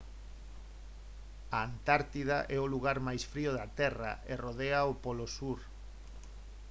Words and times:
a 1.55 1.57
antártida 1.69 2.37
é 2.55 2.57
o 2.65 2.71
lugar 2.73 2.97
máis 3.07 3.23
frío 3.31 3.51
da 3.59 3.67
terra 3.79 4.11
e 4.31 4.33
rodea 4.43 4.89
o 4.91 4.93
polo 5.03 5.27
sur 5.37 5.59